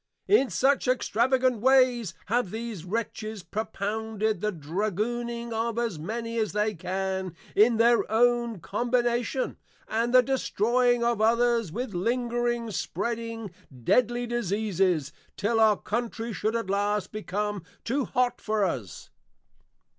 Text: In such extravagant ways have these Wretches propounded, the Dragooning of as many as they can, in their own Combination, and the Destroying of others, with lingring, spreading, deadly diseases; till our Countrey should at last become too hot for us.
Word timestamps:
In 0.27 0.49
such 0.49 0.87
extravagant 0.87 1.59
ways 1.61 2.15
have 2.25 2.49
these 2.49 2.85
Wretches 2.85 3.43
propounded, 3.43 4.41
the 4.41 4.51
Dragooning 4.51 5.53
of 5.53 5.77
as 5.77 5.99
many 5.99 6.39
as 6.39 6.53
they 6.53 6.73
can, 6.73 7.35
in 7.55 7.77
their 7.77 8.11
own 8.11 8.59
Combination, 8.61 9.57
and 9.87 10.11
the 10.11 10.23
Destroying 10.23 11.03
of 11.03 11.21
others, 11.21 11.71
with 11.71 11.93
lingring, 11.93 12.71
spreading, 12.71 13.51
deadly 13.83 14.25
diseases; 14.25 15.13
till 15.37 15.59
our 15.59 15.77
Countrey 15.77 16.33
should 16.33 16.55
at 16.55 16.67
last 16.71 17.11
become 17.11 17.63
too 17.83 18.05
hot 18.05 18.41
for 18.41 18.65
us. 18.65 19.11